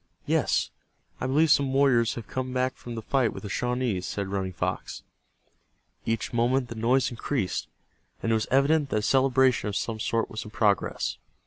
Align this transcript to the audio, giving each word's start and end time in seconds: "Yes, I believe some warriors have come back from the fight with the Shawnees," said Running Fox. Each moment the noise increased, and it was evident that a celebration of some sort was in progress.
"Yes, 0.25 0.71
I 1.19 1.27
believe 1.27 1.51
some 1.51 1.71
warriors 1.73 2.15
have 2.15 2.25
come 2.25 2.51
back 2.51 2.73
from 2.75 2.95
the 2.95 3.03
fight 3.03 3.33
with 3.33 3.43
the 3.43 3.49
Shawnees," 3.49 4.07
said 4.07 4.29
Running 4.29 4.51
Fox. 4.51 5.03
Each 6.07 6.33
moment 6.33 6.69
the 6.69 6.73
noise 6.73 7.11
increased, 7.11 7.67
and 8.23 8.31
it 8.31 8.33
was 8.33 8.47
evident 8.49 8.89
that 8.89 8.95
a 8.97 9.01
celebration 9.03 9.69
of 9.69 9.75
some 9.75 9.99
sort 9.99 10.27
was 10.27 10.43
in 10.43 10.49
progress. 10.49 11.19